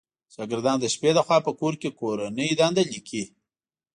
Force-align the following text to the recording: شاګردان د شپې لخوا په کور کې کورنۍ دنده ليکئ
شاګردان 0.33 0.77
د 0.81 0.85
شپې 0.93 1.11
لخوا 1.17 1.37
په 1.47 1.51
کور 1.59 1.73
کې 1.81 1.89
کورنۍ 1.99 2.49
دنده 2.59 2.83
ليکئ 2.91 3.23